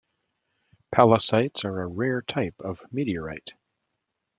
[0.91, 3.53] Pallasites are a rare type of meteorite.